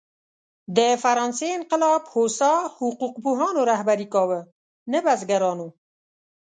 [0.77, 4.39] د فرانسې انقلاب هوسا حقوق پوهانو رهبري کاوه،
[4.91, 5.67] نه بزګرانو.